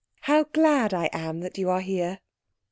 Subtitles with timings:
[0.21, 2.21] How glad I am that you are here!"